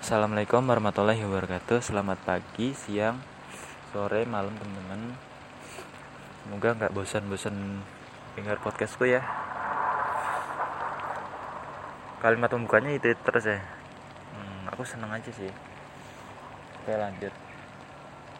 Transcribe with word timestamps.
Assalamualaikum 0.00 0.64
warahmatullahi 0.64 1.20
wabarakatuh. 1.28 1.84
Selamat 1.84 2.16
pagi, 2.24 2.72
siang, 2.72 3.20
sore, 3.92 4.24
malam 4.24 4.56
teman-teman. 4.56 5.12
Semoga 6.40 6.72
nggak 6.72 6.92
bosan-bosan 6.96 7.84
dengar 8.32 8.56
podcastku 8.64 9.04
ya. 9.04 9.20
Kalimat 12.24 12.48
pembukanya 12.48 12.96
itu 12.96 13.12
terus 13.12 13.44
ya. 13.44 13.60
Hmm, 14.32 14.72
Aku 14.72 14.88
seneng 14.88 15.12
aja 15.12 15.28
sih. 15.36 15.52
Oke 16.80 16.96
lanjut. 16.96 17.34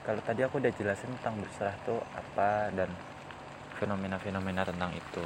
Kalau 0.08 0.20
tadi 0.24 0.40
aku 0.40 0.64
udah 0.64 0.72
jelasin 0.72 1.12
tentang 1.20 1.44
berserah 1.44 1.76
tuh 1.84 2.00
apa 2.16 2.72
dan 2.72 2.88
fenomena-fenomena 3.76 4.64
tentang 4.64 4.96
itu. 4.96 5.24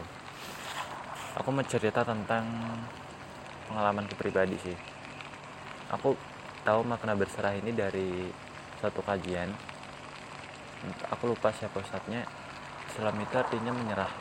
Aku 1.39 1.55
mau 1.55 1.63
cerita 1.63 2.03
tentang 2.03 2.43
pengalaman 3.71 4.11
pribadi 4.19 4.59
sih 4.59 5.04
aku 5.95 6.19
tahu 6.67 6.81
makna 6.83 7.15
berserah 7.15 7.55
ini 7.55 7.71
dari 7.71 8.27
satu 8.83 9.01
kajian. 9.07 9.49
Aku 11.15 11.31
lupa 11.31 11.55
siapa 11.55 11.81
ustadznya. 11.81 12.27
Islam 12.91 13.17
itu 13.23 13.35
artinya 13.35 13.73
menyerah 13.73 14.13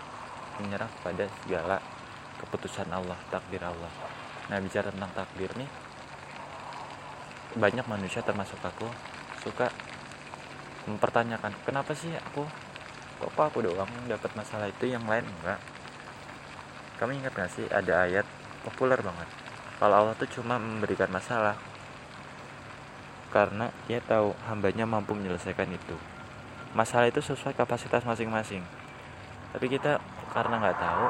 menyerah 0.61 0.89
kepada 1.01 1.25
segala 1.41 1.77
keputusan 2.37 2.89
Allah 2.93 3.17
takdir 3.33 3.61
Allah. 3.65 3.89
Nah 4.49 4.57
bicara 4.61 4.93
tentang 4.93 5.11
takdir 5.13 5.49
nih 5.57 5.69
banyak 7.53 7.85
manusia 7.85 8.25
termasuk 8.25 8.57
aku 8.65 8.89
suka 9.45 9.69
mempertanyakan 10.89 11.53
kenapa 11.63 11.93
sih 11.93 12.09
aku? 12.17 12.43
Kok 13.21 13.39
aku 13.39 13.63
doang 13.63 13.87
dapat 14.09 14.31
masalah 14.35 14.67
itu 14.67 14.89
yang 14.89 15.05
lain 15.05 15.23
enggak? 15.23 15.61
Kamu 16.99 17.13
ingat 17.13 17.33
gak 17.33 17.51
sih 17.53 17.65
ada 17.71 18.03
ayat 18.03 18.25
populer 18.67 18.99
banget. 18.99 19.29
Kalau 19.79 19.95
Allah 19.95 20.15
tuh 20.17 20.27
cuma 20.27 20.59
memberikan 20.59 21.07
masalah 21.07 21.55
karena 23.33 23.73
dia 23.89 23.97
tahu 24.05 24.37
hambanya 24.45 24.85
mampu 24.85 25.17
menyelesaikan 25.17 25.65
itu. 25.73 25.97
Masalah 26.77 27.09
itu 27.09 27.17
sesuai 27.17 27.57
kapasitas 27.57 28.05
masing-masing. 28.05 28.61
Tapi 29.49 29.65
kita 29.73 29.97
karena 30.29 30.61
nggak 30.61 30.77
tahu 30.77 31.05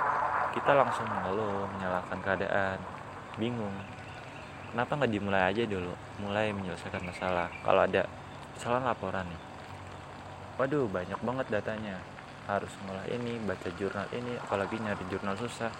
kita 0.56 0.72
langsung 0.72 1.04
mengeluh 1.12 1.68
menyalahkan 1.76 2.20
keadaan. 2.24 2.80
Bingung. 3.36 3.76
Kenapa 4.72 4.96
nggak 4.96 5.12
dimulai 5.12 5.52
aja 5.52 5.68
dulu? 5.68 5.92
Mulai 6.24 6.56
menyelesaikan 6.56 7.04
masalah. 7.04 7.52
Kalau 7.60 7.84
ada 7.84 8.08
misalnya 8.56 8.96
laporan 8.96 9.28
nih. 9.28 9.42
Waduh 10.64 10.88
banyak 10.88 11.20
banget 11.20 11.48
datanya. 11.52 12.00
Harus 12.48 12.72
mulai 12.88 13.08
ini 13.12 13.36
baca 13.44 13.68
jurnal 13.76 14.08
ini 14.16 14.40
apalagi 14.40 14.80
nyari 14.80 15.04
jurnal 15.12 15.36
susah. 15.36 15.72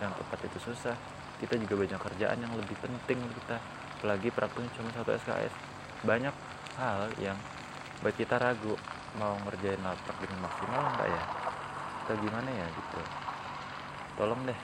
Yang 0.00 0.24
tepat 0.24 0.40
itu 0.48 0.58
susah. 0.72 0.96
Kita 1.36 1.52
juga 1.60 1.84
banyak 1.84 2.00
kerjaan 2.00 2.38
yang 2.40 2.52
lebih 2.56 2.80
penting 2.80 3.20
kita. 3.20 3.60
Apalagi 4.00 4.32
prakteknya 4.32 4.72
cuma 4.74 4.90
satu 4.90 5.14
SKS 5.14 5.71
banyak 6.02 6.34
hal 6.78 7.10
yang 7.22 7.38
buat 8.02 8.14
kita 8.18 8.38
ragu. 8.38 8.74
Mau 9.20 9.36
ngerjain 9.44 9.76
laprak 9.84 10.16
dengan 10.24 10.48
maksimal 10.48 10.82
enggak 10.96 11.08
ya? 11.12 11.22
Atau 12.02 12.14
gimana 12.18 12.48
ya 12.48 12.66
gitu. 12.66 13.00
Tolong 14.16 14.40
deh 14.48 14.60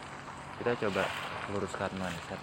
kita 0.58 0.72
coba 0.88 1.04
luruskan 1.52 1.92
mindset. 2.00 2.40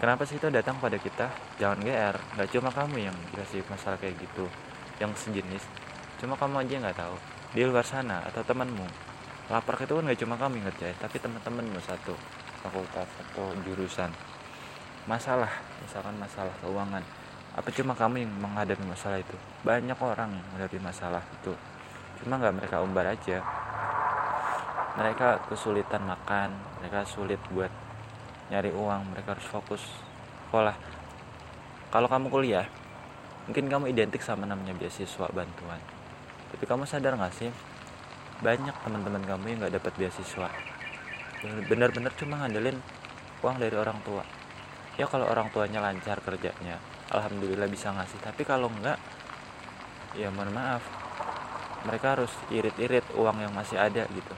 Kenapa 0.00 0.24
sih 0.24 0.40
itu 0.40 0.48
datang 0.48 0.80
pada 0.80 0.96
kita? 0.96 1.28
Jangan 1.60 1.78
GR 1.84 2.16
nggak 2.36 2.48
cuma 2.56 2.70
kamu 2.72 2.96
yang 3.08 3.16
dikasih 3.32 3.60
masalah 3.68 4.00
kayak 4.00 4.16
gitu 4.18 4.48
yang 4.98 5.12
sejenis. 5.12 5.64
Cuma 6.20 6.36
kamu 6.36 6.64
aja 6.64 6.88
nggak 6.88 6.98
tahu. 6.98 7.16
Di 7.52 7.62
luar 7.68 7.84
sana 7.84 8.24
atau 8.24 8.40
temanmu. 8.44 8.86
Laprak 9.52 9.84
itu 9.84 9.92
kan 9.92 10.04
nggak 10.04 10.20
cuma 10.24 10.34
kamu 10.40 10.66
ngerjain 10.66 10.96
tapi 10.98 11.16
teman-temanmu 11.20 11.80
satu 11.84 12.16
fakultas 12.64 13.08
atau 13.08 13.54
jurusan. 13.64 14.10
Masalah 15.04 15.50
misalkan 15.84 16.16
masalah 16.18 16.52
keuangan 16.60 17.04
apa 17.60 17.68
cuma 17.76 17.92
kamu 17.92 18.24
yang 18.24 18.32
menghadapi 18.40 18.88
masalah 18.88 19.20
itu? 19.20 19.36
Banyak 19.68 20.00
orang 20.00 20.32
yang 20.32 20.44
menghadapi 20.48 20.80
masalah 20.80 21.20
itu. 21.20 21.52
Cuma 22.24 22.40
nggak 22.40 22.56
mereka 22.56 22.80
umbar 22.80 23.12
aja. 23.12 23.44
Mereka 24.96 25.44
kesulitan 25.52 26.08
makan 26.08 26.56
mereka 26.80 27.04
sulit 27.04 27.36
buat 27.52 27.68
nyari 28.48 28.72
uang 28.72 29.12
mereka 29.12 29.36
harus 29.36 29.44
fokus 29.44 29.84
sekolah. 30.48 30.72
Kalau 31.92 32.08
kamu 32.08 32.32
kuliah 32.32 32.64
mungkin 33.44 33.68
kamu 33.68 33.92
identik 33.92 34.24
sama 34.24 34.48
namanya 34.48 34.72
beasiswa 34.80 35.28
bantuan. 35.28 35.84
Tapi 36.56 36.64
kamu 36.64 36.88
sadar 36.88 37.12
nggak 37.20 37.34
sih? 37.44 37.52
Banyak 38.40 38.72
teman-teman 38.88 39.20
kamu 39.20 39.44
yang 39.52 39.58
nggak 39.60 39.76
dapat 39.76 39.92
beasiswa. 40.00 40.48
Benar-benar 41.44 42.16
cuma 42.16 42.40
ngandelin 42.40 42.80
uang 43.44 43.56
dari 43.60 43.76
orang 43.76 44.00
tua. 44.00 44.24
Ya 44.96 45.04
kalau 45.04 45.28
orang 45.28 45.52
tuanya 45.52 45.84
lancar 45.84 46.24
kerjanya 46.24 46.80
alhamdulillah 47.10 47.66
bisa 47.66 47.90
ngasih. 47.90 48.18
Tapi 48.22 48.42
kalau 48.46 48.70
enggak 48.70 48.96
ya 50.14 50.30
mohon 50.30 50.54
maaf. 50.54 50.82
Mereka 51.80 52.06
harus 52.18 52.32
irit-irit 52.52 53.04
uang 53.16 53.40
yang 53.40 53.52
masih 53.56 53.80
ada 53.80 54.04
gitu. 54.12 54.34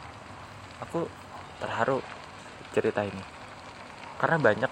Aku 0.83 1.11
terharu 1.59 1.99
cerita 2.71 3.03
ini. 3.03 3.23
Karena 4.19 4.39
banyak 4.39 4.71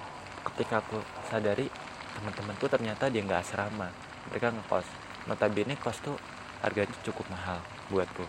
ketika 0.52 0.78
aku 0.78 1.02
sadari 1.26 1.66
teman-temanku 2.14 2.70
ternyata 2.70 3.10
dia 3.10 3.26
nggak 3.26 3.42
asrama. 3.42 3.90
Mereka 4.30 4.54
ngekos. 4.54 4.86
Notabene 5.26 5.74
kos 5.76 5.98
tuh 6.00 6.16
harganya 6.62 6.94
cukup 7.02 7.26
mahal 7.28 7.58
buatku. 7.90 8.24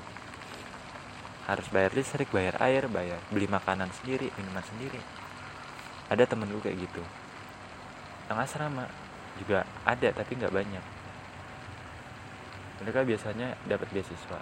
Harus 1.45 1.67
bayar 1.69 1.91
listrik 1.93 2.29
bayar 2.33 2.57
air 2.63 2.89
bayar 2.89 3.21
beli 3.29 3.45
makanan 3.45 3.93
sendiri 4.01 4.33
minuman 4.39 4.65
sendiri. 4.65 4.99
Ada 6.09 6.27
temen 6.27 6.49
gue 6.49 6.59
kayak 6.59 6.81
gitu. 6.81 7.03
Yang 8.27 8.37
asrama 8.49 8.89
juga 9.41 9.65
ada 9.81 10.09
tapi 10.13 10.37
nggak 10.37 10.53
banyak. 10.53 10.85
Mereka 12.85 12.99
biasanya 13.05 13.57
dapat 13.65 13.89
beasiswa. 13.89 14.39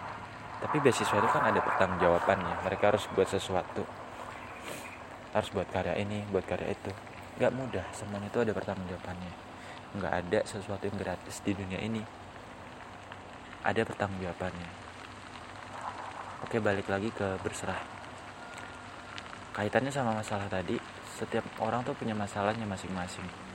Tapi 0.59 0.75
beasiswa 0.83 1.15
itu 1.15 1.29
kan 1.31 1.43
ada 1.47 1.59
pertanggungjawabannya. 1.63 2.67
Mereka 2.67 2.83
harus 2.91 3.07
buat 3.15 3.27
sesuatu. 3.31 3.87
Harus 5.31 5.49
buat 5.55 5.67
karya 5.71 5.95
ini 6.03 6.27
buat 6.27 6.43
karya 6.43 6.75
itu. 6.75 6.91
Nggak 7.39 7.51
mudah 7.55 7.85
semuanya 7.95 8.27
itu 8.27 8.39
ada 8.43 8.51
pertanggungjawabannya. 8.51 9.33
Nggak 9.95 10.13
ada 10.13 10.39
sesuatu 10.43 10.83
yang 10.83 10.97
gratis 10.99 11.39
di 11.43 11.51
dunia 11.55 11.79
ini. 11.79 12.03
Ada 13.63 13.87
pertanggungjawabannya. 13.87 14.69
Oke 16.47 16.59
balik 16.59 16.87
lagi 16.87 17.11
ke 17.11 17.39
berserah. 17.43 17.79
Kaitannya 19.51 19.91
sama 19.91 20.15
masalah 20.15 20.47
tadi 20.47 20.79
Setiap 21.19 21.43
orang 21.59 21.83
tuh 21.83 21.91
punya 21.91 22.15
masalahnya 22.15 22.63
masing-masing 22.63 23.48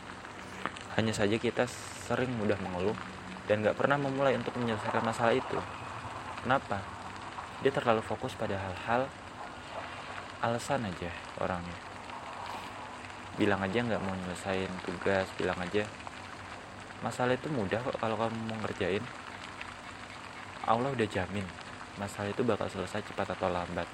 Hanya 0.94 1.12
saja 1.14 1.36
kita 1.38 1.66
sering 2.06 2.30
mudah 2.38 2.58
mengeluh 2.62 2.96
Dan 3.50 3.66
gak 3.66 3.76
pernah 3.78 3.98
memulai 3.98 4.38
untuk 4.38 4.54
menyelesaikan 4.58 5.02
masalah 5.02 5.34
itu 5.34 5.58
Kenapa? 6.42 6.82
Dia 7.62 7.72
terlalu 7.74 8.02
fokus 8.04 8.34
pada 8.38 8.54
hal-hal 8.54 9.10
Alasan 10.44 10.86
aja 10.86 11.10
orangnya 11.42 11.78
Bilang 13.34 13.60
aja 13.64 13.82
gak 13.82 14.02
mau 14.02 14.14
nyelesain 14.14 14.70
tugas 14.86 15.26
Bilang 15.34 15.58
aja 15.58 15.82
Masalah 17.02 17.36
itu 17.36 17.50
mudah 17.50 17.82
kok 17.82 17.98
kalau 18.00 18.16
kamu 18.16 18.38
mau 18.48 18.58
ngerjain 18.64 19.02
Allah 20.64 20.88
udah 20.96 21.04
jamin 21.04 21.44
masalah 22.00 22.32
itu 22.32 22.42
bakal 22.42 22.66
selesai 22.66 23.04
cepat 23.04 23.36
atau 23.36 23.52
lambat. 23.52 23.86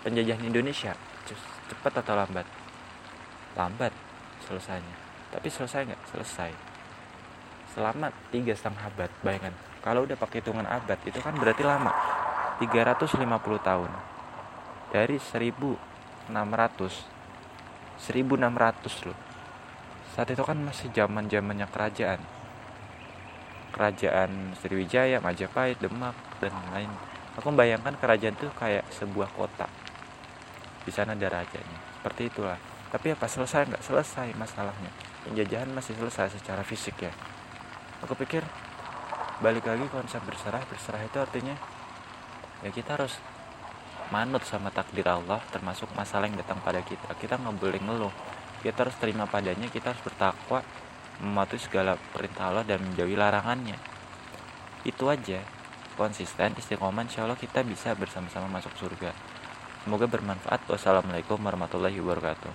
Penjajahan 0.00 0.44
Indonesia 0.44 0.96
cepat 1.68 2.00
atau 2.00 2.14
lambat? 2.16 2.46
Lambat 3.56 3.92
selesainya. 4.44 5.03
Tapi 5.34 5.48
selesai 5.50 5.90
nggak? 5.90 6.02
Selesai. 6.14 6.50
Selama 7.74 8.14
tiga 8.30 8.54
setengah 8.54 8.86
abad, 8.86 9.10
bayangkan. 9.26 9.54
Kalau 9.82 10.06
udah 10.06 10.14
pakai 10.14 10.40
hitungan 10.40 10.64
abad 10.64 10.98
itu 11.02 11.18
kan 11.18 11.34
berarti 11.34 11.66
lama. 11.66 11.90
350 12.62 13.18
tahun. 13.66 13.90
Dari 14.94 15.18
1600 15.18 16.30
1600 17.98 19.10
loh. 19.10 19.18
Saat 20.14 20.30
itu 20.30 20.46
kan 20.46 20.62
masih 20.62 20.94
zaman 20.94 21.26
zamannya 21.26 21.66
kerajaan 21.66 22.22
kerajaan 23.74 24.54
Sriwijaya, 24.62 25.18
Majapahit, 25.18 25.82
Demak 25.82 26.14
dan 26.38 26.54
lain. 26.70 26.86
Aku 27.34 27.50
membayangkan 27.50 27.98
kerajaan 27.98 28.38
itu 28.38 28.46
kayak 28.54 28.86
sebuah 28.94 29.26
kota. 29.34 29.66
Di 30.86 30.94
sana 30.94 31.18
ada 31.18 31.26
rajanya. 31.26 31.78
Seperti 31.98 32.30
itulah. 32.30 32.58
Tapi 32.94 33.10
apa 33.10 33.26
selesai 33.26 33.74
nggak 33.74 33.82
selesai 33.82 34.30
masalahnya? 34.38 34.94
Penjajahan 35.26 35.66
masih 35.74 35.98
selesai 35.98 36.38
secara 36.38 36.62
fisik 36.62 37.02
ya. 37.02 37.10
Aku 38.06 38.14
pikir 38.14 38.46
balik 39.42 39.66
lagi 39.66 39.90
konsep 39.90 40.22
berserah. 40.22 40.62
Berserah 40.70 41.02
itu 41.02 41.18
artinya 41.18 41.58
ya 42.62 42.70
kita 42.70 42.94
harus 42.94 43.18
manut 44.14 44.46
sama 44.46 44.70
takdir 44.70 45.10
Allah 45.10 45.42
termasuk 45.50 45.90
masalah 45.98 46.30
yang 46.30 46.38
datang 46.38 46.62
pada 46.62 46.78
kita. 46.86 47.10
Kita 47.18 47.34
nggak 47.34 47.58
boleh 47.58 47.82
ngeluh. 47.82 48.14
Kita 48.62 48.86
harus 48.86 48.94
terima 49.02 49.26
padanya. 49.26 49.66
Kita 49.66 49.90
harus 49.90 50.02
bertakwa 50.06 50.62
mematuhi 51.18 51.58
segala 51.58 51.98
perintah 52.14 52.54
Allah 52.54 52.62
dan 52.62 52.78
menjauhi 52.82 53.18
larangannya 53.18 53.78
itu 54.84 55.04
aja 55.08 55.40
konsisten 55.96 56.52
istiqomah 56.60 57.08
insya 57.08 57.24
Allah 57.24 57.40
kita 57.40 57.64
bisa 57.64 57.96
bersama-sama 57.96 58.60
masuk 58.60 58.76
surga 58.76 59.16
semoga 59.86 60.04
bermanfaat 60.04 60.68
wassalamualaikum 60.68 61.40
warahmatullahi 61.40 61.96
wabarakatuh 62.02 62.54